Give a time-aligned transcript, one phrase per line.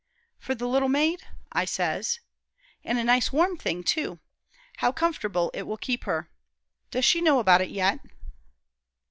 [0.39, 2.21] 'For the little maid?' I says.
[2.83, 4.17] 'An' a nice, warm thing, too.
[4.77, 6.31] How comfortable it will keep her!
[6.89, 7.99] Does she know about it yet?'